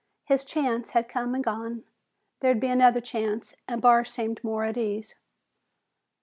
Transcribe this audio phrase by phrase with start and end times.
[0.25, 1.83] His chance had come and gone.
[2.39, 5.13] There'd be another chance and Barr seemed more at ease.